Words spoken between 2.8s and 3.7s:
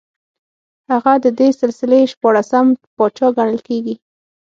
پاچا ګڼل